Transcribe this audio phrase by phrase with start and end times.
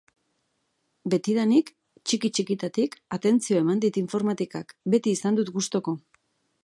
[1.13, 1.69] Betidanik,
[2.11, 5.97] txiki-txikitatik, atentzioa eman dit informatikak, beti izan dut gustuko.